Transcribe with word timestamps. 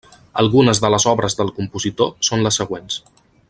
Algunes 0.43 0.81
de 0.85 0.91
les 0.93 1.05
obres 1.11 1.37
del 1.41 1.53
compositor 1.59 2.11
són 2.31 2.45
les 2.47 2.61
següents. 2.63 3.01